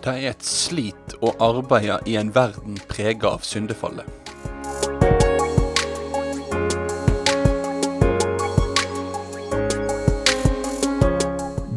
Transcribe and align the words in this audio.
Det 0.00 0.12
er 0.16 0.30
et 0.30 0.44
slit 0.44 1.12
å 1.20 1.34
arbeide 1.44 1.98
i 2.08 2.14
en 2.16 2.30
verden 2.32 2.78
prega 2.88 3.34
av 3.34 3.44
syndefallet. 3.44 4.08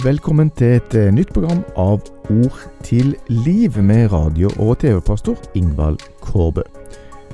Velkommen 0.04 0.52
til 0.56 0.78
et 0.78 0.96
eh, 1.00 1.12
nytt 1.16 1.34
program 1.36 1.66
av 1.76 2.00
Ord 2.32 2.64
til 2.88 3.16
liv 3.28 3.76
med 3.84 4.12
radio- 4.16 4.52
og 4.56 4.78
TV-pastor 4.84 5.36
Ingvald 5.60 6.00
Kårbø. 6.24 6.64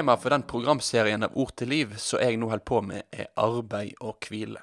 Temaet 0.00 0.22
for 0.22 0.32
den 0.32 0.46
programserien 0.48 1.26
av 1.26 1.34
Ord 1.36 1.50
til 1.60 1.68
liv 1.68 1.90
som 2.00 2.22
jeg 2.22 2.38
nå 2.40 2.46
holder 2.48 2.64
på 2.64 2.78
med, 2.80 3.02
er 3.12 3.26
arbeid 3.36 3.98
og 4.00 4.24
hvile. 4.24 4.62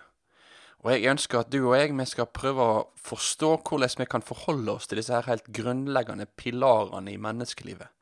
Og 0.81 0.89
jeg 0.89 1.11
ønsker 1.11 1.43
at 1.43 1.51
du 1.53 1.59
og 1.59 1.75
jeg 1.77 1.91
vi 1.93 2.07
skal 2.09 2.29
prøve 2.33 2.65
å 2.65 2.79
forstå 2.97 3.51
hvordan 3.67 4.01
vi 4.01 4.07
kan 4.09 4.25
forholde 4.25 4.73
oss 4.73 4.89
til 4.89 4.97
disse 4.97 5.13
her 5.13 5.29
helt 5.29 5.45
grunnleggende 5.53 6.25
pilarene 6.41 7.13
i 7.13 7.21
menneskelivet. 7.21 7.93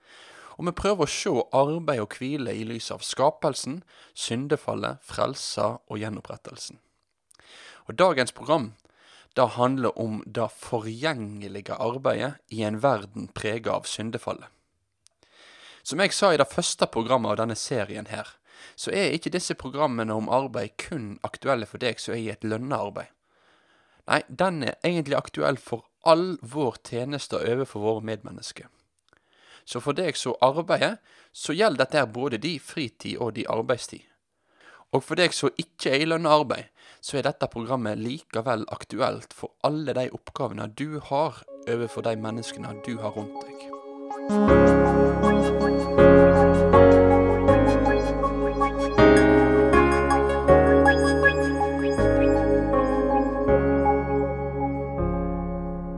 Og 0.56 0.69
vi 0.69 0.75
prøver 0.80 1.03
å 1.03 1.11
se 1.11 1.36
arbeid 1.59 2.06
og 2.06 2.16
hvile 2.16 2.56
i 2.56 2.63
lys 2.72 2.88
av 2.95 3.03
skapelsen, 3.03 3.81
syndefallet, 4.16 5.03
frelsa 5.03 5.73
og 5.91 6.00
gjenopprettelsen. 6.00 6.80
Og 7.91 8.00
dagens 8.00 8.31
program 8.31 8.72
da 9.36 9.50
handler 9.59 10.00
om 10.00 10.22
det 10.23 10.53
forgjengelige 10.56 11.75
arbeidet 11.75 12.38
i 12.47 12.63
en 12.63 12.80
verden 12.80 13.28
prega 13.36 13.75
av 13.75 13.91
syndefallet. 13.91 14.55
Som 15.86 16.02
jeg 16.02 16.16
sa 16.17 16.31
i 16.33 16.38
det 16.41 16.47
første 16.50 16.88
programmet 16.89 17.36
av 17.36 17.44
denne 17.44 17.55
serien 17.55 18.08
her, 18.09 18.25
så 18.73 18.89
er 18.89 19.14
ikke 19.14 19.30
disse 19.36 19.53
programmene 19.53 20.16
om 20.17 20.31
arbeid 20.33 20.73
kun 20.81 21.19
aktuelle 21.28 21.67
for 21.69 21.78
deg 21.83 22.02
som 22.02 22.16
er 22.16 22.23
i 22.23 22.31
et 22.33 22.47
lønna 22.47 22.80
arbeid. 22.88 23.11
Nei, 24.09 24.23
den 24.30 24.63
er 24.66 24.80
egentlig 24.81 25.17
aktuell 25.19 25.59
for 25.61 25.86
all 26.06 26.39
vår 26.41 26.80
tjeneste 26.89 27.38
overfor 27.38 27.86
våre 27.86 28.06
medmennesker. 28.06 28.66
Så 29.66 29.81
for 29.81 29.97
deg 29.97 30.17
som 30.17 30.38
arbeider, 30.45 30.97
så 31.33 31.53
gjelder 31.53 31.86
dette 31.86 32.06
både 32.17 32.41
de 32.41 32.56
fritid 32.61 33.22
og 33.22 33.36
de 33.38 33.45
arbeidstid. 33.50 34.02
Og 34.94 35.03
for 35.03 35.22
deg 35.22 35.33
som 35.38 35.53
ikke 35.53 35.94
er 35.94 36.02
i 36.02 36.09
lønna 36.09 36.33
arbeid, 36.33 36.69
så 37.02 37.19
er 37.19 37.28
dette 37.30 37.50
programmet 37.53 38.02
likevel 38.02 38.66
aktuelt 38.73 39.38
for 39.38 39.53
alle 39.66 39.94
de 39.97 40.09
oppgavene 40.17 40.72
du 40.73 40.97
har 41.11 41.44
overfor 41.69 42.09
de 42.09 42.17
menneskene 42.25 42.73
du 42.86 42.95
har 43.02 43.17
rundt 43.17 43.38
deg. 43.45 44.84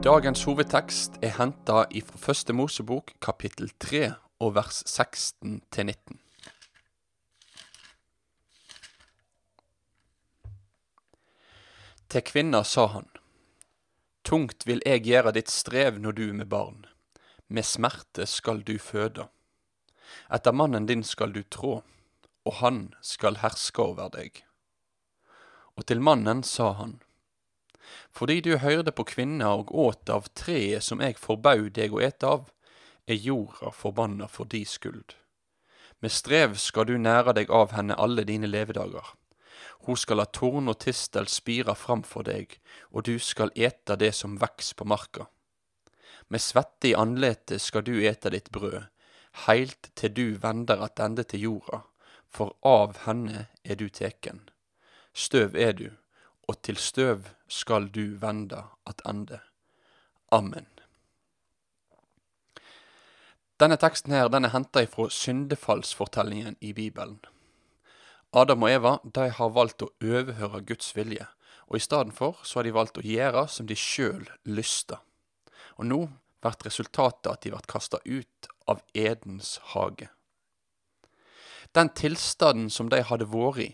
Dagens 0.08 0.46
hovedtekst 0.48 1.18
er 1.20 1.34
henta 1.36 1.82
fra 1.84 2.18
Første 2.22 2.54
Mosebok 2.56 3.10
kapittel 3.20 3.68
3 3.78 4.14
og 4.40 4.54
vers 4.56 4.78
16 4.86 5.58
til 5.70 5.84
19. 5.84 6.20
Til 12.08 12.24
kvinna 12.24 12.62
sa 12.64 12.86
han, 12.94 13.04
Tungt 14.24 14.64
vil 14.64 14.80
jeg 14.86 15.02
gjøre 15.04 15.34
ditt 15.36 15.52
strev 15.52 15.98
når 16.00 16.16
du 16.16 16.32
med 16.32 16.48
barn, 16.48 16.86
med 17.48 17.68
smerte 17.68 18.24
skal 18.24 18.62
du 18.64 18.78
føde. 18.78 19.26
Etter 20.32 20.56
mannen 20.56 20.88
din 20.88 21.04
skal 21.04 21.36
du 21.36 21.42
trå, 21.42 21.82
og 22.48 22.54
han 22.62 22.94
skal 23.02 23.42
herske 23.44 23.84
over 23.84 24.08
deg. 24.16 24.40
Og 25.76 25.84
til 25.84 26.00
mannen 26.00 26.40
sa 26.42 26.72
han, 26.80 26.96
fordi 28.14 28.40
du 28.40 28.56
hørte 28.58 28.92
på 28.92 29.04
kvinna 29.04 29.52
og 29.60 29.74
åt 29.74 30.10
av 30.10 30.28
treet 30.34 30.84
som 30.84 31.00
jeg 31.04 31.18
forbaud 31.20 31.72
deg 31.76 31.94
å 31.94 32.02
ete 32.02 32.26
av, 32.26 32.50
er 33.08 33.14
jorda 33.14 33.72
forbanna 33.72 34.28
for 34.28 34.44
di 34.44 34.64
skuld. 34.68 35.14
Med 36.00 36.12
strev 36.12 36.54
skal 36.60 36.86
du 36.86 36.98
nære 36.98 37.34
deg 37.34 37.50
av 37.50 37.72
henne 37.74 37.96
alle 37.98 38.24
dine 38.28 38.46
levedager. 38.46 39.14
Hun 39.86 39.96
skal 39.96 40.20
la 40.20 40.26
torn 40.26 40.68
og 40.70 40.78
tistel 40.84 41.26
spire 41.30 41.74
framfor 41.74 42.26
deg, 42.28 42.58
og 42.92 43.06
du 43.08 43.16
skal 43.18 43.52
ete 43.56 43.96
det 43.96 44.12
som 44.14 44.36
veks 44.38 44.74
på 44.78 44.86
marka. 44.86 45.26
Med 46.28 46.44
svette 46.44 46.90
i 46.90 46.94
andletet 46.94 47.62
skal 47.62 47.86
du 47.86 47.94
ete 48.04 48.30
ditt 48.34 48.50
brød, 48.52 48.84
heilt 49.46 49.90
til 49.96 50.12
du 50.14 50.26
vender 50.42 50.82
attende 50.84 51.24
til 51.24 51.46
jorda, 51.48 51.82
for 52.28 52.54
av 52.66 52.98
henne 53.06 53.46
er 53.64 53.80
du 53.80 53.88
teken. 53.88 54.44
Støv 55.14 55.56
er 55.56 55.72
du, 55.72 55.88
og 56.48 56.62
til 56.64 56.80
støv 56.80 57.28
skal 57.48 57.88
du 57.92 58.16
vende 58.20 58.62
attende. 58.88 59.40
Amen. 60.32 60.66
Denne 63.60 63.76
teksten 63.76 64.14
her, 64.14 64.28
den 64.28 64.46
er 64.46 64.54
henta 64.54 64.84
ifra 64.84 65.08
syndefallsfortellingen 65.10 66.56
i 66.60 66.72
Bibelen. 66.72 67.18
Adam 68.32 68.62
og 68.62 68.70
Eva 68.70 68.92
de 69.02 69.30
har 69.34 69.54
valgt 69.56 69.82
å 69.82 69.90
overhøre 70.04 70.60
Guds 70.68 70.92
vilje, 70.96 71.26
og 71.66 71.76
i 71.76 71.82
stedet 71.82 72.14
for 72.14 72.38
så 72.44 72.60
har 72.60 72.68
de 72.68 72.76
valgt 72.76 73.00
å 73.00 73.04
gjøre 73.04 73.46
som 73.50 73.66
de 73.66 73.76
sjøl 73.76 74.28
lyster. 74.44 75.00
Og 75.76 75.88
nå 75.90 76.00
blir 76.44 76.68
resultatet 76.68 77.32
at 77.32 77.42
de 77.42 77.50
blir 77.50 77.66
kasta 77.68 77.98
ut 78.04 78.50
av 78.68 78.84
Edens 78.94 79.56
hage. 79.74 80.10
Den 81.74 81.90
tilstanden 81.96 82.70
som 82.70 82.88
de 82.92 83.02
hadde 83.04 83.28
vært 83.32 83.64
i, 83.64 83.68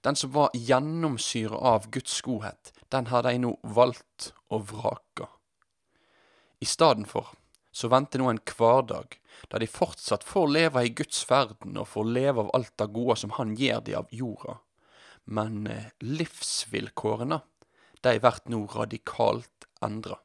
den 0.00 0.16
som 0.16 0.32
var 0.34 0.54
gjennomsyra 0.54 1.56
av 1.56 1.88
Guds 1.90 2.20
godhet, 2.22 2.72
den 2.88 3.06
har 3.06 3.22
de 3.26 3.38
nå 3.38 3.56
valgt. 3.62 4.32
I 6.60 6.66
stedet 6.66 7.08
for 7.10 7.32
så 7.74 7.90
venter 7.90 8.22
nå 8.22 8.28
en 8.30 8.38
hverdag 8.38 9.16
der 9.50 9.62
de 9.62 9.66
fortsatt 9.66 10.24
får 10.24 10.52
leve 10.54 10.84
i 10.86 10.92
Guds 10.94 11.24
verden 11.26 11.74
og 11.80 11.90
får 11.90 12.06
leve 12.06 12.44
av 12.44 12.52
alt 12.54 12.76
det 12.78 12.86
gode 12.94 13.16
som 13.18 13.34
Han 13.34 13.56
gir 13.58 13.80
de 13.82 13.96
av 13.98 14.12
jorda. 14.14 14.60
Men 15.24 15.66
eh, 15.66 15.90
livsvilkårene, 16.00 17.40
de 18.00 18.14
blir 18.20 18.40
nå 18.52 18.60
radikalt 18.76 19.66
endra. 19.82 20.20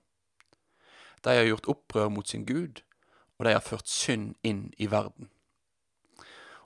De 1.24 1.36
har 1.36 1.48
gjort 1.48 1.72
opprør 1.74 2.10
mot 2.14 2.28
sin 2.28 2.46
Gud, 2.46 2.84
og 3.40 3.48
de 3.48 3.56
har 3.56 3.66
ført 3.66 3.90
synd 3.90 4.36
inn 4.44 4.70
i 4.78 4.88
verden. 4.92 5.32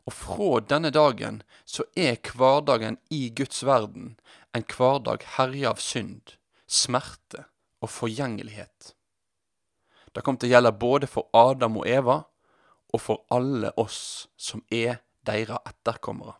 Og 0.04 0.14
fra 0.14 0.60
denne 0.68 0.92
dagen 0.92 1.42
så 1.66 1.86
er 1.96 2.20
hverdagen 2.36 2.98
i 3.10 3.30
Guds 3.36 3.64
verden 3.66 4.18
en 4.54 4.66
hverdag 4.68 5.24
herja 5.38 5.72
av 5.72 5.80
synd, 5.82 6.36
smerte 6.68 7.46
og 7.84 7.90
forgjengelighet. 7.90 8.94
Det 10.14 10.22
kom 10.22 10.38
til 10.38 10.52
å 10.52 10.56
gjelde 10.56 10.76
både 10.78 11.10
for 11.10 11.32
Adam 11.34 11.80
og 11.82 11.88
Eva, 11.90 12.20
og 12.94 13.02
for 13.02 13.24
alle 13.34 13.72
oss 13.82 14.28
som 14.38 14.62
er 14.70 15.00
deres 15.26 15.64
etterkommere. 15.66 16.36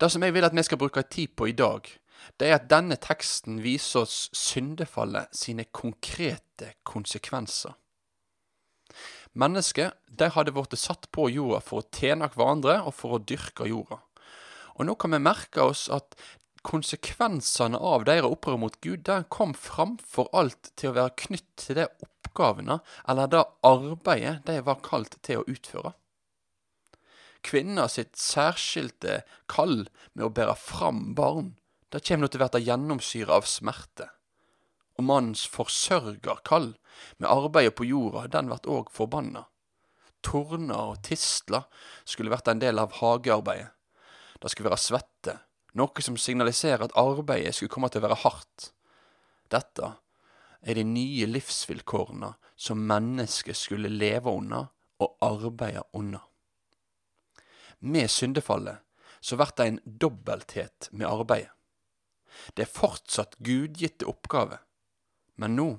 Det 0.00 0.08
som 0.10 0.24
jeg 0.24 0.34
vil 0.34 0.44
at 0.48 0.56
vi 0.56 0.64
skal 0.66 0.80
bruke 0.80 1.04
tid 1.06 1.36
på 1.38 1.46
i 1.46 1.54
dag, 1.54 1.86
det 2.40 2.48
er 2.48 2.56
at 2.56 2.66
denne 2.70 2.96
teksten 2.98 3.60
viser 3.62 4.02
oss 4.02 4.16
syndefallet 4.34 5.30
sine 5.36 5.68
konkrete 5.70 6.72
konsekvenser. 6.82 7.76
Mennesket 9.32 9.96
de 10.12 10.28
hadde 10.34 10.52
blitt 10.52 10.76
satt 10.76 11.08
på 11.14 11.30
jorda 11.32 11.62
for 11.64 11.80
å 11.80 11.88
tjene 11.88 12.28
hverandre 12.34 12.82
og 12.84 12.92
for 12.96 13.16
å 13.16 13.22
dyrke 13.22 13.68
jorda. 13.70 14.02
Og 14.76 14.88
nå 14.88 14.96
kan 15.00 15.14
vi 15.14 15.20
merke 15.22 15.64
oss 15.64 15.86
at 15.92 16.16
konsekvensene 16.66 17.78
av 17.78 18.04
deres 18.06 18.28
opprør 18.28 18.60
mot 18.60 18.76
Gud 18.84 19.04
den 19.08 19.24
kom 19.32 19.54
framfor 19.56 20.30
alt 20.36 20.70
til 20.76 20.92
å 20.92 20.98
være 21.00 21.16
knytt 21.24 21.48
til 21.60 21.80
de 21.80 21.88
oppgavene 22.04 22.78
eller 23.08 23.32
det 23.32 23.42
arbeidet 23.66 24.36
de 24.46 24.60
var 24.68 24.84
kalt 24.84 25.18
til 25.26 25.42
å 25.42 25.48
utføre. 25.48 25.94
Kvinner 27.42 27.90
sitt 27.90 28.14
særskilte 28.20 29.22
kall 29.50 29.88
med 30.14 30.28
å 30.28 30.32
bære 30.34 30.54
fram 30.60 31.08
barn, 31.18 31.56
det 31.90 32.04
kommer 32.06 32.28
nå 32.28 32.32
til 32.32 32.44
å 32.44 32.48
bli 32.52 32.66
gjennomsyra 32.68 33.40
av 33.40 33.48
smerte. 33.50 34.06
Og 34.98 35.06
mannens 35.08 35.44
forsørgerkall 35.48 36.72
med 37.18 37.30
arbeidet 37.30 37.74
på 37.78 37.86
jorda, 37.88 38.26
den 38.28 38.50
vert 38.52 38.68
òg 38.68 38.90
forbanna. 38.94 39.46
Torner 40.22 40.92
og 40.92 41.00
tistler 41.06 41.64
skulle 42.04 42.32
vært 42.32 42.50
en 42.52 42.60
del 42.62 42.78
av 42.78 42.94
hagearbeidet. 43.00 43.72
Det 44.42 44.50
skulle 44.50 44.70
være 44.70 44.82
svette, 44.82 45.36
noe 45.78 46.04
som 46.04 46.18
signaliserer 46.18 46.84
at 46.84 46.96
arbeidet 46.98 47.54
skulle 47.56 47.72
komme 47.72 47.90
til 47.90 48.02
å 48.02 48.08
være 48.08 48.20
hardt. 48.24 48.72
Dette 49.50 49.94
er 50.62 50.78
de 50.78 50.84
nye 50.86 51.26
livsvilkårene 51.30 52.34
som 52.56 52.82
mennesket 52.86 53.58
skulle 53.58 53.90
leve 53.90 54.30
under 54.30 54.70
og 55.02 55.16
arbeide 55.24 55.82
under. 55.98 56.22
Med 57.82 58.10
syndefallet 58.10 58.82
så 59.20 59.38
blir 59.38 59.54
det 59.56 59.66
en 59.66 59.80
dobbelthet 59.84 60.88
med 60.92 61.08
arbeidet. 61.08 61.50
Det 62.54 62.64
er 62.64 62.74
fortsatt 62.74 63.36
gudgitte 63.44 64.06
oppgaver, 64.08 64.62
men 65.40 65.56
nå 65.56 65.70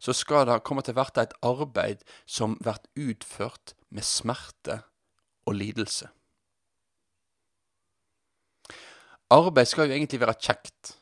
så 0.00 0.14
skal 0.16 0.46
det 0.48 0.62
komme 0.64 0.82
til 0.82 0.96
å 0.96 1.04
bli 1.04 1.22
et 1.22 1.34
arbeid 1.44 2.04
som 2.24 2.56
blir 2.62 2.80
utført 3.10 3.74
med 3.92 4.06
smerte 4.06 4.80
og 5.44 5.58
lidelse. 5.58 6.08
Arbeid 9.30 9.68
skal 9.68 9.90
jo 9.90 9.94
egentlig 9.94 10.22
være 10.24 10.40
kjekt, 10.40 10.94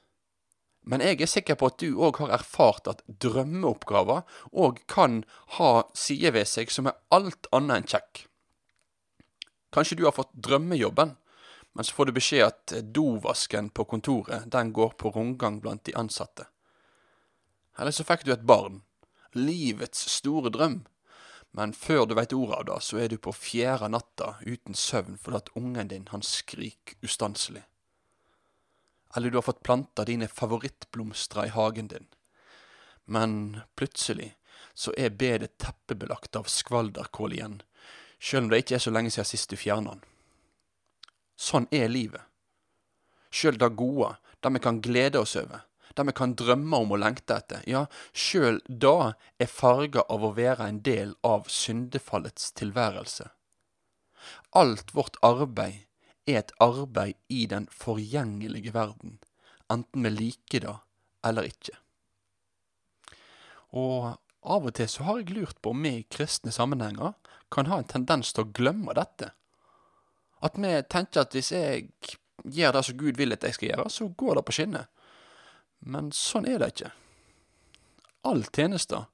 men 0.88 1.04
jeg 1.04 1.20
er 1.20 1.30
sikker 1.30 1.56
på 1.60 1.68
at 1.70 1.78
du 1.80 2.00
òg 2.00 2.18
har 2.22 2.34
erfart 2.38 2.90
at 2.90 3.04
drømmeoppgaver 3.22 4.24
òg 4.56 4.82
kan 4.88 5.22
ha 5.58 5.84
sider 5.96 6.34
ved 6.36 6.48
seg 6.48 6.72
som 6.72 6.88
er 6.88 6.98
alt 7.14 7.48
annet 7.52 7.82
enn 7.82 7.88
kjekk. 7.94 8.22
Kanskje 9.72 9.98
du 10.00 10.06
har 10.08 10.16
fått 10.16 10.32
drømmejobben, 10.32 11.14
men 11.76 11.84
så 11.84 11.94
får 11.94 12.08
du 12.08 12.16
beskjed 12.16 12.46
at 12.46 12.76
dovasken 12.96 13.68
på 13.70 13.84
kontoret, 13.84 14.48
den 14.48 14.72
går 14.72 14.96
på 14.98 15.12
rundgang 15.12 15.60
blant 15.60 15.84
de 15.84 15.94
ansatte. 15.96 16.48
Eller 17.78 17.94
så 17.94 18.04
fikk 18.04 18.24
du 18.26 18.32
et 18.34 18.46
barn, 18.46 18.82
livets 19.38 20.08
store 20.10 20.50
drøm, 20.50 20.80
men 21.56 21.72
før 21.72 22.04
du 22.06 22.14
veit 22.18 22.34
ordet 22.36 22.58
av 22.58 22.64
det, 22.68 22.78
så 22.84 22.98
er 23.00 23.08
du 23.08 23.16
på 23.22 23.32
fjerde 23.32 23.88
natta 23.92 24.34
uten 24.44 24.76
søvn 24.76 25.16
fordi 25.22 25.40
at 25.40 25.52
ungen 25.56 25.90
din, 25.90 26.08
han 26.10 26.24
skrik 26.26 26.96
ustanselig. 27.02 27.62
Eller 29.16 29.30
du 29.30 29.38
har 29.38 29.46
fått 29.46 29.64
planta 29.64 30.04
dine 30.04 30.28
favorittblomster 30.28 31.46
i 31.46 31.54
hagen 31.54 31.88
din, 31.88 32.08
men 33.06 33.62
plutselig 33.78 34.34
så 34.74 34.92
er 34.98 35.14
bedet 35.16 35.56
teppebelagt 35.62 36.36
av 36.36 36.50
skvalderkål 36.52 37.38
igjen, 37.38 37.56
sjøl 38.18 38.44
om 38.44 38.52
det 38.52 38.62
ikke 38.64 38.76
er 38.76 38.84
så 38.84 38.92
lenge 38.92 39.14
siden 39.14 39.30
sist 39.30 39.50
du 39.50 39.56
fjerna 39.56 39.96
den. 39.96 40.04
Sånn 41.38 41.68
er 41.72 41.88
livet. 41.88 42.26
Sjøl 43.30 43.58
det 43.60 43.70
gode, 43.78 44.16
det 44.42 44.52
vi 44.54 44.62
kan 44.62 44.82
glede 44.84 45.22
oss 45.22 45.36
over, 45.38 45.64
det 45.98 46.06
vi 46.08 46.14
kan 46.16 46.34
drømme 46.38 46.82
om 46.84 46.94
og 46.94 47.02
lengte 47.02 47.36
etter, 47.36 47.64
ja, 47.68 47.86
sjøl 48.12 48.60
da 48.68 49.14
er 49.38 49.50
farga 49.50 50.04
av 50.08 50.24
å 50.24 50.34
være 50.36 50.68
en 50.70 50.80
del 50.86 51.16
av 51.26 51.50
syndefallets 51.52 52.52
tilværelse. 52.58 53.28
Alt 54.58 54.94
vårt 54.96 55.18
arbeid 55.26 55.84
er 56.28 56.42
et 56.42 56.54
arbeid 56.62 57.18
i 57.28 57.46
den 57.50 57.68
forgjengelige 57.72 58.74
verden, 58.76 59.18
enten 59.72 60.06
vi 60.06 60.14
liker 60.14 60.64
det 60.64 60.76
eller 61.26 61.48
ikke. 61.50 61.76
Og 63.76 64.14
av 64.48 64.68
og 64.68 64.74
til 64.78 64.88
så 64.88 65.04
har 65.04 65.20
jeg 65.20 65.34
lurt 65.36 65.58
på 65.60 65.74
om 65.74 65.82
vi 65.84 65.98
i 65.98 66.06
kristne 66.08 66.52
sammenhenger 66.54 67.16
kan 67.52 67.68
ha 67.68 67.80
en 67.80 67.90
tendens 67.90 68.32
til 68.32 68.46
å 68.46 68.52
glemme 68.54 68.94
dette. 68.96 69.32
At 70.44 70.56
vi 70.60 70.70
tenker 70.88 71.24
at 71.24 71.34
hvis 71.34 71.50
jeg 71.52 71.88
gjør 72.44 72.76
det 72.76 72.84
som 72.86 72.98
Gud 73.00 73.18
vil 73.18 73.34
at 73.34 73.44
jeg 73.44 73.56
skal 73.56 73.72
gjøre, 73.72 73.90
så 73.90 74.08
går 74.08 74.38
det 74.38 74.44
på 74.46 74.56
skinner. 74.58 74.86
Men 75.80 76.10
sånn 76.14 76.48
er 76.48 76.58
det 76.62 76.72
ikke. 76.74 76.90
All 78.26 78.42
tjeneste 78.44 79.04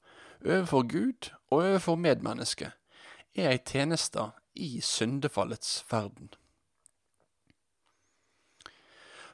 overfor 0.45 0.87
Gud 0.89 1.29
og 1.51 1.61
overfor 1.61 1.99
medmennesket 1.99 2.73
er 3.35 3.51
ei 3.51 3.59
tjeneste 3.59 4.31
i 4.55 4.79
syndefallets 4.81 5.83
verden. 5.91 6.31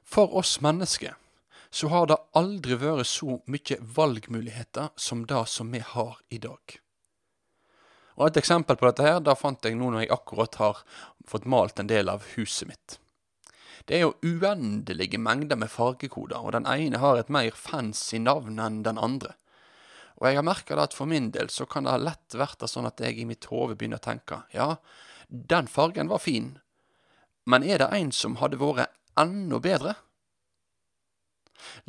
For 0.04 0.34
oss 0.36 0.58
mennesker 0.62 1.16
så 1.72 1.88
har 1.88 2.08
det 2.12 2.20
aldri 2.36 2.76
vært 2.82 3.08
så 3.08 3.38
mye 3.48 3.78
valgmuligheter 3.96 4.92
som 5.00 5.24
det 5.28 5.46
som 5.48 5.72
vi 5.72 5.80
har 5.80 6.18
i 6.30 6.40
dag. 6.44 6.80
Og 8.20 8.28
Et 8.28 8.38
eksempel 8.38 8.76
på 8.76 8.86
dette 8.86 9.06
her, 9.08 9.22
da 9.24 9.38
fant 9.40 9.64
jeg 9.66 9.78
nå 9.80 9.88
når 9.90 10.04
jeg 10.04 10.12
akkurat 10.14 10.58
har 10.60 10.82
fått 11.26 11.48
malt 11.48 11.80
en 11.80 11.88
del 11.88 12.12
av 12.12 12.26
huset 12.36 12.68
mitt. 12.68 13.01
Det 13.86 13.98
er 13.98 14.04
jo 14.06 14.16
uendelige 14.24 15.20
mengder 15.20 15.58
med 15.58 15.72
fargekoder, 15.72 16.38
og 16.38 16.54
den 16.56 16.68
ene 16.70 17.02
har 17.02 17.20
et 17.20 17.32
mer 17.34 17.52
fancy 17.56 18.20
navn 18.22 18.60
enn 18.62 18.82
den 18.86 19.00
andre. 19.02 19.36
Og 20.22 20.28
jeg 20.30 20.38
har 20.38 20.46
merka 20.46 20.78
at 20.78 20.94
for 20.94 21.10
min 21.10 21.32
del 21.34 21.50
så 21.50 21.66
kan 21.66 21.88
det 21.90 21.98
lett 22.04 22.38
være 22.38 22.70
sånn 22.70 22.86
at 22.90 23.02
jeg 23.02 23.18
i 23.18 23.26
mitt 23.26 23.48
hode 23.50 23.76
begynner 23.76 23.98
å 23.98 24.06
tenke 24.06 24.44
ja, 24.54 24.76
den 25.30 25.70
fargen 25.72 26.12
var 26.12 26.22
fin, 26.22 26.60
men 27.50 27.66
er 27.66 27.82
det 27.82 27.90
en 27.98 28.12
som 28.14 28.38
hadde 28.38 28.60
vært 28.62 28.94
enda 29.18 29.58
bedre? 29.64 29.96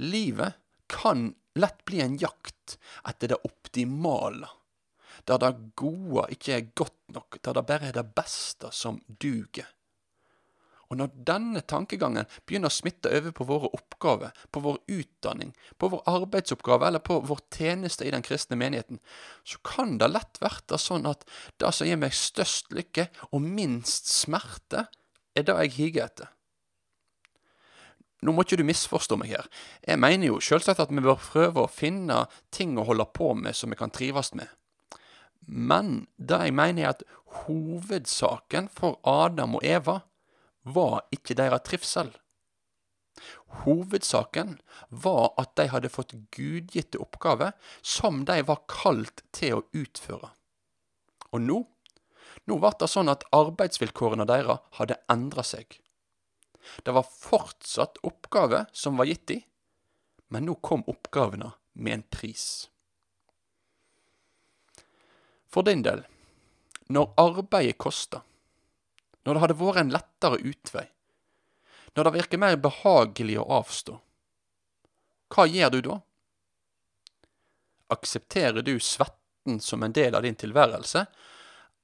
Livet 0.01 0.57
kan 0.93 1.35
lett 1.61 1.85
bli 1.85 2.01
en 2.01 2.17
jakt 2.21 2.79
etter 3.09 3.35
det 3.35 3.41
optimale, 3.45 4.49
der 5.29 5.41
det 5.43 5.53
gode 5.77 6.27
ikke 6.33 6.57
er 6.57 6.71
godt 6.73 7.01
nok, 7.13 7.39
der 7.45 7.59
det 7.59 7.67
bare 7.69 7.91
er 7.91 7.99
det 8.01 8.09
beste 8.17 8.73
som 8.73 9.01
duger. 9.07 9.69
Og 10.93 10.99
når 11.01 11.13
denne 11.25 11.63
tankegangen 11.65 12.29
begynner 12.45 12.69
å 12.69 12.75
smitte 12.75 13.09
over 13.17 13.33
på 13.33 13.47
våre 13.49 13.71
oppgaver, 13.73 14.35
på 14.53 14.61
vår 14.61 14.77
utdanning, 14.93 15.55
på 15.81 15.89
vår 15.89 16.03
arbeidsoppgave 16.13 16.91
eller 16.91 17.01
på 17.01 17.17
vår 17.25 17.41
tjeneste 17.55 18.05
i 18.05 18.13
den 18.13 18.25
kristne 18.27 18.59
menigheten, 18.61 19.01
så 19.41 19.57
kan 19.65 19.97
det 20.03 20.11
lett 20.13 20.37
være 20.43 20.77
sånn 20.77 21.09
at 21.09 21.25
det 21.57 21.73
som 21.73 21.89
gir 21.89 21.97
meg 21.97 22.13
størst 22.13 22.77
lykke 22.77 23.09
og 23.31 23.41
minst 23.41 24.13
smerte, 24.13 24.85
er 25.33 25.49
det 25.49 25.57
jeg 25.63 25.75
higer 25.79 26.11
etter. 26.11 26.29
Nå 28.23 28.37
må 28.37 28.45
ikke 28.45 28.61
du 28.61 28.67
misforstå 28.69 29.17
meg 29.19 29.33
her. 29.33 29.49
Jeg 29.89 29.99
mener 29.99 30.29
jo 30.29 30.43
selvsagt 30.45 30.85
at 30.85 30.93
vi 30.93 31.03
bør 31.03 31.17
prøve 31.25 31.65
å 31.65 31.73
finne 31.73 32.27
ting 32.55 32.77
å 32.77 32.85
holde 32.87 33.09
på 33.17 33.33
med 33.35 33.57
som 33.57 33.73
vi 33.73 33.81
kan 33.81 33.91
trives 33.91 34.35
med. 34.37 34.47
Men 35.43 36.05
det 36.21 36.45
jeg 36.45 36.55
mener 36.55 36.85
er 36.85 36.93
at 36.93 37.03
hovedsaken 37.43 38.69
for 38.71 39.01
Adam 39.09 39.57
og 39.57 39.65
Eva 39.67 40.03
var 40.63 41.03
ikke 41.15 41.37
deres 41.39 41.65
trivsel. 41.67 42.13
Hovedsaken 43.63 44.57
var 44.89 45.35
at 45.41 45.55
de 45.61 45.69
hadde 45.69 45.91
fått 45.93 46.15
gudgitte 46.35 47.01
oppgaver 47.03 47.53
som 47.83 48.25
de 48.29 48.39
var 48.49 48.65
kalt 48.71 49.25
til 49.37 49.61
å 49.61 49.67
utføre. 49.77 50.33
Og 51.33 51.45
nå, 51.45 51.59
nå 52.49 52.59
ble 52.63 52.73
det 52.81 52.89
sånn 52.91 53.13
at 53.13 53.27
arbeidsvilkårene 53.37 54.27
deres 54.29 54.65
hadde 54.79 55.01
endra 55.13 55.45
seg. 55.47 55.79
Det 56.85 56.95
var 56.95 57.09
fortsatt 57.09 58.01
oppgaver 58.07 58.69
som 58.73 58.97
var 58.97 59.11
gitt 59.11 59.27
dem, 59.29 59.43
men 60.33 60.47
nå 60.49 60.57
kom 60.65 60.85
oppgavene 60.89 61.53
med 61.75 61.99
en 61.99 62.05
pris. 62.09 62.47
For 65.53 65.67
din 65.67 65.83
del, 65.85 66.07
når 66.89 67.11
arbeidet 67.21 67.77
koster, 67.83 68.23
når 69.23 69.35
det 69.35 69.43
hadde 69.45 69.59
vært 69.59 69.83
en 69.83 69.93
lettere 69.95 70.41
utvei, 70.43 70.87
når 71.95 72.09
det 72.09 72.15
virker 72.17 72.41
mer 72.41 72.57
behagelig 72.63 73.39
å 73.43 73.49
avstå. 73.59 73.99
Hva 75.33 75.47
gjør 75.49 75.73
du 75.73 75.81
da? 75.87 75.99
Aksepterer 77.93 78.65
du 78.65 78.75
svetten 78.81 79.61
som 79.61 79.83
en 79.83 79.95
del 79.95 80.17
av 80.17 80.25
din 80.27 80.39
tilværelse, 80.39 81.07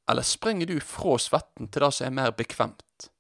eller 0.09 0.25
springer 0.25 0.67
du 0.67 0.79
fra 0.81 1.19
svetten 1.21 1.69
til 1.69 1.85
det 1.85 1.93
som 1.95 2.09
er 2.09 2.17
mer 2.17 2.33
bekvemt, 2.37 3.11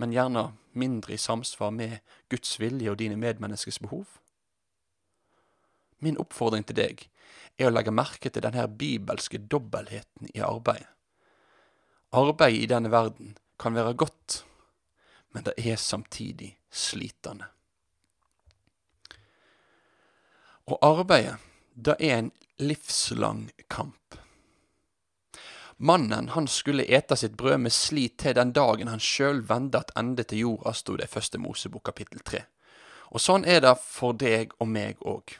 men 0.00 0.14
gjerne 0.14 0.50
mindre 0.78 1.14
i 1.14 1.20
samsvar 1.20 1.72
med 1.74 1.98
Guds 2.32 2.56
vilje 2.60 2.90
og 2.90 2.98
dine 3.00 3.18
medmenneskes 3.20 3.80
behov? 3.84 4.06
Min 5.98 6.18
oppfordring 6.22 6.64
til 6.64 6.78
deg 6.78 7.08
er 7.58 7.68
å 7.68 7.74
legge 7.74 7.92
merke 7.92 8.30
til 8.30 8.44
denne 8.44 8.68
bibelske 8.80 9.40
dobbeltheten 9.50 10.30
i 10.30 10.40
arbeidet. 10.44 10.88
Arbeid 12.16 12.56
i 12.56 12.68
denne 12.70 12.88
verden 12.88 13.34
kan 13.58 13.74
være 13.74 13.94
godt, 13.94 14.44
men 15.34 15.44
det 15.44 15.54
er 15.58 15.76
samtidig 15.76 16.58
slitende. 16.70 17.44
Og 20.68 20.78
arbeidet, 20.82 21.36
det 21.74 21.96
er 22.00 22.18
en 22.18 22.32
livslang 22.58 23.50
kamp. 23.68 24.18
Mannen 25.76 26.28
han 26.28 26.48
skulle 26.50 26.84
ete 26.84 27.16
sitt 27.16 27.36
brød 27.36 27.58
med 27.58 27.72
slit 27.72 28.18
til 28.18 28.34
den 28.34 28.52
dagen 28.52 28.88
han 28.90 29.00
sjøl 29.00 29.44
vende 29.48 29.84
ende 29.96 30.24
til 30.26 30.42
jorda, 30.42 30.72
sto 30.74 30.96
det 30.98 31.06
i 31.06 31.12
første 31.12 31.38
Mosebok 31.38 31.84
kapittel 31.86 32.20
tre. 32.20 32.44
Og 33.14 33.22
sånn 33.22 33.46
er 33.46 33.62
det 33.62 33.76
for 33.80 34.12
deg 34.18 34.52
og 34.58 34.68
meg 34.68 34.98
òg. 35.06 35.38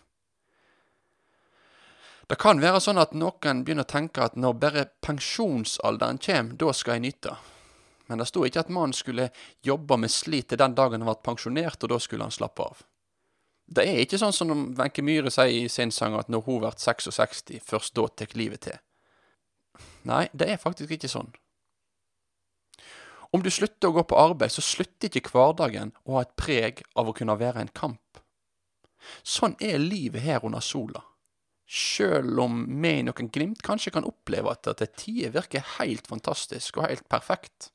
Det 2.28 2.38
kan 2.38 2.60
være 2.60 2.80
sånn 2.80 3.00
at 3.02 3.16
noen 3.16 3.64
begynner 3.64 3.86
å 3.88 3.90
tenke 3.90 4.22
at 4.24 4.36
når 4.36 4.58
bare 4.62 4.88
pensjonsalderen 5.04 6.20
kommer, 6.22 6.56
da 6.60 6.72
skal 6.72 6.98
jeg 6.98 7.08
nyte 7.08 7.36
men 8.08 8.20
det 8.20 8.28
sto 8.30 8.44
ikke 8.46 8.64
at 8.64 8.70
mannen 8.72 8.96
skulle 8.96 9.30
jobbe 9.64 9.98
med 10.00 10.12
slit 10.12 10.48
til 10.50 10.60
den 10.60 10.76
dagen 10.76 11.04
han 11.04 11.10
ble 11.10 11.18
pensjonert, 11.24 11.82
og 11.84 11.92
da 11.92 11.98
skulle 12.02 12.24
han 12.28 12.34
slappe 12.34 12.64
av. 12.64 12.84
Det 13.68 13.84
er 13.84 14.00
ikke 14.00 14.20
sånn 14.20 14.32
som 14.32 14.52
Wenche 14.78 15.04
Myhre 15.04 15.30
sier 15.32 15.66
i 15.66 15.68
sin 15.68 15.92
sang, 15.92 16.16
at 16.16 16.30
når 16.32 16.46
hun 16.46 16.62
blir 16.62 16.78
66, 16.80 17.58
først 17.68 17.96
da 17.98 18.06
tar 18.08 18.32
livet 18.38 18.64
til. 18.64 18.78
Nei, 20.08 20.24
det 20.32 20.48
er 20.48 20.62
faktisk 20.62 20.94
ikke 20.96 21.10
sånn. 21.12 21.28
Om 23.28 23.44
du 23.44 23.50
slutter 23.52 23.90
å 23.90 23.98
gå 23.98 24.06
på 24.08 24.16
arbeid, 24.16 24.54
så 24.54 24.64
slutter 24.64 25.12
ikke 25.12 25.34
hverdagen 25.34 25.92
å 26.08 26.16
ha 26.16 26.24
et 26.24 26.32
preg 26.40 26.80
av 26.96 27.10
å 27.10 27.16
kunne 27.16 27.36
være 27.36 27.60
en 27.60 27.74
kamp. 27.76 28.22
Sånn 29.20 29.56
er 29.60 29.76
livet 29.82 30.24
her 30.24 30.44
under 30.48 30.64
sola. 30.64 31.04
Sjøl 31.68 32.40
om 32.40 32.62
vi 32.80 32.94
i 32.96 33.04
noen 33.04 33.28
glimt 33.28 33.60
kanskje 33.64 33.92
kan 33.92 34.08
oppleve 34.08 34.54
at 34.54 34.64
det 34.64 34.78
til 34.80 34.94
tider 35.02 35.34
virker 35.36 35.66
helt 35.76 36.08
fantastisk 36.08 36.80
og 36.80 36.88
helt 36.88 37.04
perfekt. 37.12 37.68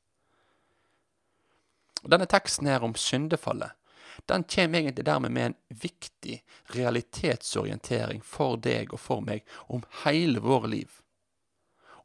Denne 2.04 2.26
teksten 2.28 2.68
her 2.68 2.84
om 2.84 2.94
syndefallet, 2.94 3.72
den 4.26 4.44
kommer 4.44 4.78
egentlig 4.78 5.04
dermed 5.04 5.32
med 5.32 5.46
en 5.46 5.54
viktig 5.68 6.42
realitetsorientering 6.76 8.22
for 8.22 8.60
deg 8.60 8.92
og 8.92 9.00
for 9.00 9.24
meg 9.24 9.42
om 9.72 9.82
hele 10.04 10.42
våre 10.44 10.70
liv. 10.70 11.00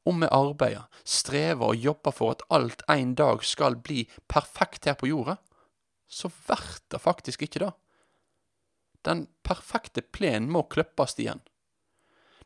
Om 0.08 0.24
vi 0.24 0.32
arbeider, 0.32 0.88
strever 1.04 1.74
og 1.74 1.84
jobber 1.84 2.16
for 2.16 2.34
at 2.34 2.46
alt 2.50 2.82
en 2.90 3.14
dag 3.20 3.44
skal 3.46 3.78
bli 3.84 4.08
perfekt 4.32 4.88
her 4.90 4.98
på 4.98 5.12
jorda, 5.12 5.38
så 6.08 6.32
blir 6.32 6.80
det 6.90 7.04
faktisk 7.04 7.46
ikke 7.46 7.66
det. 7.68 7.72
Den 9.06 9.28
perfekte 9.46 10.02
plenen 10.02 10.50
må 10.52 10.64
klippes 10.72 11.20
igjen. 11.20 11.44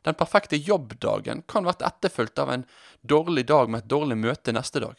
Den 0.04 0.14
perfekte 0.14 0.56
jobbdagen 0.60 1.42
kan 1.48 1.64
bli 1.64 1.72
etterfulgt 1.80 2.38
av 2.38 2.52
en 2.52 2.66
dårlig 3.00 3.46
dag 3.48 3.70
med 3.70 3.84
et 3.84 3.90
dårlig 3.90 4.18
møte 4.20 4.52
neste 4.52 4.82
dag. 4.84 4.98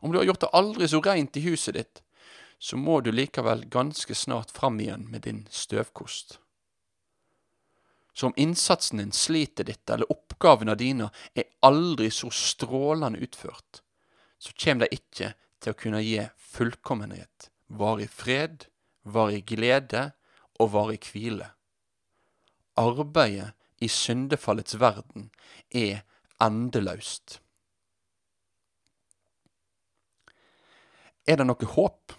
Om 0.00 0.12
du 0.12 0.18
har 0.18 0.24
gjort 0.24 0.40
det 0.40 0.54
aldri 0.56 0.88
så 0.88 1.00
reint 1.04 1.36
i 1.36 1.44
huset 1.44 1.76
ditt, 1.76 2.02
så 2.58 2.76
må 2.76 3.00
du 3.00 3.12
likevel 3.12 3.64
ganske 3.72 4.14
snart 4.14 4.50
fram 4.50 4.80
igjen 4.80 5.06
med 5.10 5.24
din 5.24 5.46
støvkost. 5.50 6.38
Så 8.12 8.26
om 8.26 8.34
innsatsen 8.36 8.98
din, 8.98 9.12
slitet 9.12 9.66
ditt 9.66 9.90
eller 9.90 10.10
oppgavene 10.12 10.74
dine 10.76 11.08
er 11.34 11.48
aldri 11.64 12.10
så 12.12 12.28
strålende 12.30 13.22
utført, 13.24 13.82
så 14.38 14.52
kommer 14.56 14.84
de 14.84 14.98
ikke 15.00 15.32
til 15.60 15.72
å 15.72 15.78
kunne 15.78 16.02
gi 16.04 16.26
fullkommenhet, 16.36 17.50
varig 17.68 18.10
fred, 18.12 18.66
varig 19.04 19.44
glede 19.48 20.10
og 20.60 20.72
varig 20.74 21.00
hvile. 21.08 21.52
Arbeidet 22.80 23.52
i 23.80 23.88
syndefallets 23.88 24.76
verden 24.80 25.30
er 25.72 26.02
endeløst. 26.40 27.40
Er 31.30 31.38
det 31.38 31.46
noe 31.46 31.70
håp? 31.76 32.14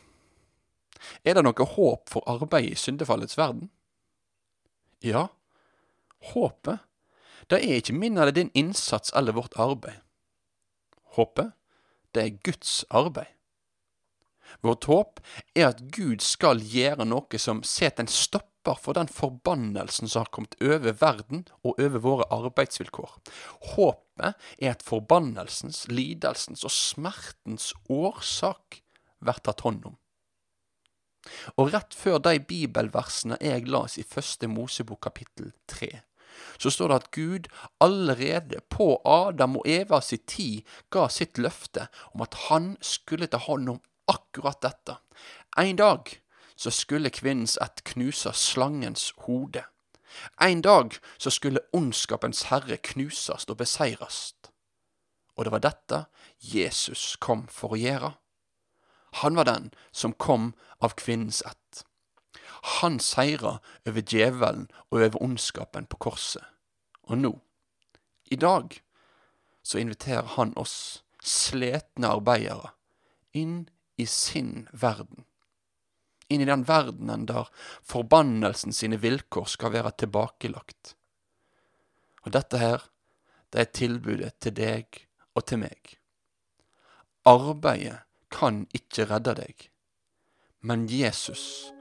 Er 1.28 1.36
det 1.36 1.44
noe 1.44 1.68
håp 1.74 2.12
for 2.12 2.28
arbeidet 2.32 2.72
i 2.72 2.80
syndefallets 2.80 3.36
verden? 3.38 3.68
Ja, 5.04 5.26
håpet, 6.32 6.80
det 7.50 7.60
er 7.60 7.82
ikke 7.82 7.98
min 7.98 8.18
eller 8.18 8.32
din 8.32 8.52
innsats 8.56 9.12
eller 9.18 9.36
vårt 9.36 9.58
arbeid. 9.60 10.00
Håpet, 11.18 11.52
det 12.16 12.24
er 12.24 12.38
Guds 12.46 12.84
arbeid. 12.90 13.34
Vårt 14.62 14.86
håp 14.86 15.20
er 15.56 15.72
at 15.72 15.82
Gud 15.96 16.22
skal 16.24 16.62
gjøre 16.62 17.08
noe 17.08 17.40
som 17.42 17.64
setter 17.68 18.06
en 18.06 18.12
stopper 18.12 18.78
for 18.78 18.96
den 18.96 19.10
forbannelsen 19.10 20.12
som 20.12 20.26
har 20.26 20.32
kommet 20.36 20.56
over 20.62 20.94
verden 21.02 21.48
og 21.64 21.80
over 21.80 22.04
våre 22.04 22.28
arbeidsvilkår. 22.32 23.18
Håpet 23.74 24.38
er 24.62 24.76
at 24.76 24.86
forbannelsens, 24.86 25.88
lidelsens 25.90 26.64
og 26.68 26.76
smertens 26.76 27.72
årsak 27.90 28.84
blir 29.22 29.42
tatt 29.44 29.66
hånd 29.66 29.86
om. 29.90 29.98
Og 31.62 31.70
rett 31.74 31.94
før 31.94 32.18
de 32.26 32.40
bibelversene 32.40 33.38
jeg 33.42 33.68
las 33.70 34.00
i 34.02 34.06
første 34.08 34.50
Mosebok 34.50 35.04
kapittel 35.06 35.52
tre, 35.70 36.02
så 36.58 36.72
står 36.74 36.90
det 36.90 36.98
at 37.02 37.12
Gud 37.12 37.48
allerede 37.84 38.62
på 38.70 38.96
Adam 39.06 39.60
og 39.60 39.68
Eva 39.70 40.00
sin 40.02 40.24
tid 40.28 40.68
ga 40.90 41.08
sitt 41.12 41.38
løfte 41.38 41.88
om 42.16 42.24
at 42.26 42.38
han 42.48 42.74
skulle 42.82 43.30
ta 43.30 43.38
hånd 43.38 43.70
om 43.76 43.82
akkurat 44.10 44.62
dette. 44.64 44.98
En 45.58 45.76
dag 45.76 46.10
så 46.56 46.72
skulle 46.72 47.14
kvinnens 47.14 47.58
ett 47.62 47.84
knuse 47.84 48.34
slangens 48.34 49.12
hode. 49.28 49.66
En 50.42 50.62
dag 50.62 50.96
så 51.18 51.30
skulle 51.30 51.64
ondskapens 51.74 52.44
herre 52.52 52.78
knuses 52.78 53.48
og 53.50 53.58
beseires. 53.58 54.34
Og 55.38 55.46
det 55.46 55.52
var 55.52 55.64
dette 55.64 56.06
Jesus 56.42 57.16
kom 57.22 57.48
for 57.50 57.76
å 57.76 57.80
gjøre. 57.80 58.12
Han 59.12 59.36
var 59.36 59.46
den 59.46 59.72
som 59.92 60.14
kom 60.14 60.54
av 60.80 60.90
kvinnens 60.90 61.42
ett. 61.42 61.86
Han 62.82 63.00
seira 63.00 63.58
over 63.86 64.02
djevelen 64.02 64.68
og 64.90 65.00
over 65.00 65.24
ondskapen 65.24 65.88
på 65.90 65.98
korset. 65.98 66.46
Og 67.10 67.18
nå, 67.18 67.32
i 68.32 68.38
dag, 68.40 68.78
så 69.64 69.82
inviterer 69.82 70.30
han 70.38 70.54
oss, 70.58 71.04
sletne 71.22 72.10
arbeidere, 72.10 72.72
inn 73.34 73.66
i 73.98 74.06
sin 74.06 74.68
verden. 74.72 75.26
Inn 76.32 76.42
i 76.42 76.48
den 76.48 76.64
verdenen 76.68 77.26
der 77.28 77.50
forbannelsen 77.84 78.74
sine 78.74 79.02
vilkår 79.02 79.50
skal 79.52 79.74
være 79.76 79.92
tilbakelagt. 80.04 80.96
Og 82.24 82.32
dette 82.38 82.62
her, 82.62 82.86
det 83.52 83.66
er 83.66 83.74
tilbudet 83.76 84.32
til 84.40 84.56
deg 84.56 85.02
og 85.36 85.46
til 85.50 85.60
meg. 85.66 85.98
Arbeidet 87.28 88.00
kan 88.32 88.66
ikke 88.76 89.06
redde 89.12 89.36
deg, 89.42 89.68
men 90.64 90.88
Jesus, 90.90 91.72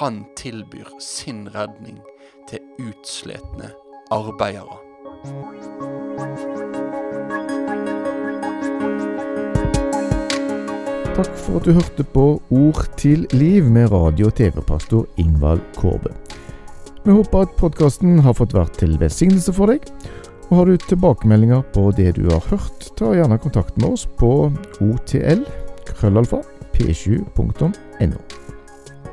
han 0.00 0.24
tilbyr 0.38 0.88
sin 1.02 1.46
redning 1.54 2.00
til 2.50 2.62
utsletne 2.82 3.72
arbeidere. 4.10 4.80
Takk 11.20 11.34
for 11.36 11.58
at 11.60 11.66
du 11.66 11.74
hørte 11.76 12.06
på 12.14 12.26
Ord 12.48 12.80
til 12.96 13.26
liv 13.36 13.66
med 13.68 13.92
radio- 13.92 14.30
og 14.30 14.36
TV-pastor 14.38 15.06
Ingvald 15.20 15.60
Kårbe. 15.76 16.14
Vi 17.04 17.12
håper 17.12 17.44
at 17.44 17.56
podkasten 17.60 18.18
har 18.24 18.36
fått 18.36 18.54
vært 18.56 18.80
til 18.80 18.96
velsignelse 19.00 19.52
for 19.56 19.72
deg. 19.72 19.86
Og 20.50 20.56
Har 20.56 20.66
du 20.66 20.76
tilbakemeldinger 20.76 21.62
på 21.74 21.90
det 21.94 22.16
du 22.16 22.24
har 22.26 22.42
hørt, 22.50 22.88
ta 22.98 23.12
gjerne 23.14 23.38
kontakt 23.38 23.76
med 23.78 23.92
oss 23.92 24.06
på 24.18 24.50
otl 24.82 25.44
krøllalfa 26.00 26.40
p7.no. 26.74 28.20